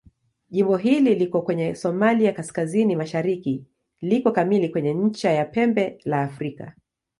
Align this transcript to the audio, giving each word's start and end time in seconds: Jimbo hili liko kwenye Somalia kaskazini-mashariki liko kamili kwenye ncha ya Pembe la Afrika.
Jimbo 0.49 0.77
hili 0.77 1.15
liko 1.15 1.41
kwenye 1.41 1.75
Somalia 1.75 2.31
kaskazini-mashariki 2.31 3.63
liko 4.01 4.31
kamili 4.31 4.69
kwenye 4.69 4.93
ncha 4.93 5.31
ya 5.31 5.45
Pembe 5.45 5.99
la 6.05 6.21
Afrika. 6.21 6.75